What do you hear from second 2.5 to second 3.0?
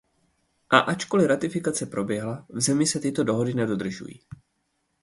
zemi se